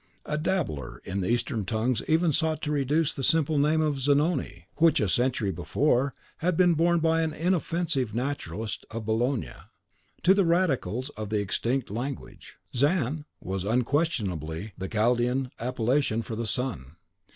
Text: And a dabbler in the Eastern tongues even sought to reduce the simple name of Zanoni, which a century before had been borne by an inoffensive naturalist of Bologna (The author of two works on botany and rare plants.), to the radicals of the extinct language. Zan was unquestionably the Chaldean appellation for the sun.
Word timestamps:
And 0.25 0.33
a 0.33 0.37
dabbler 0.39 0.99
in 1.05 1.21
the 1.21 1.27
Eastern 1.29 1.63
tongues 1.63 2.01
even 2.07 2.33
sought 2.33 2.63
to 2.63 2.71
reduce 2.71 3.13
the 3.13 3.21
simple 3.21 3.59
name 3.59 3.81
of 3.81 3.99
Zanoni, 3.99 4.65
which 4.77 4.99
a 4.99 5.07
century 5.07 5.51
before 5.51 6.15
had 6.37 6.57
been 6.57 6.73
borne 6.73 6.97
by 7.01 7.21
an 7.21 7.33
inoffensive 7.33 8.11
naturalist 8.15 8.83
of 8.89 9.05
Bologna 9.05 9.45
(The 9.45 9.51
author 9.51 9.57
of 9.61 9.61
two 9.61 9.63
works 9.67 9.69
on 9.69 9.75
botany 9.77 9.91
and 9.91 9.99
rare 10.17 10.17
plants.), 10.17 10.23
to 10.23 10.33
the 10.33 10.89
radicals 10.89 11.09
of 11.23 11.29
the 11.29 11.39
extinct 11.39 11.89
language. 11.91 12.57
Zan 12.75 13.25
was 13.39 13.63
unquestionably 13.63 14.73
the 14.75 14.87
Chaldean 14.89 15.51
appellation 15.59 16.23
for 16.23 16.35
the 16.35 16.47
sun. 16.47 16.95